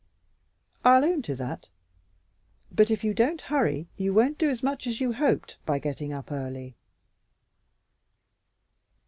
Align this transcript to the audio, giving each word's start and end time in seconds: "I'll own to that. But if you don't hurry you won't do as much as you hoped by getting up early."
"I'll 0.83 1.05
own 1.05 1.21
to 1.21 1.35
that. 1.35 1.69
But 2.71 2.89
if 2.89 3.03
you 3.03 3.13
don't 3.13 3.39
hurry 3.39 3.87
you 3.97 4.15
won't 4.15 4.39
do 4.39 4.49
as 4.49 4.63
much 4.63 4.87
as 4.87 4.99
you 4.99 5.13
hoped 5.13 5.57
by 5.63 5.77
getting 5.77 6.11
up 6.11 6.31
early." 6.31 6.75